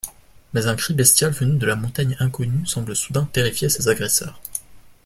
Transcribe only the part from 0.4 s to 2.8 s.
Mais un cri bestial venu de la Montagne Inconnue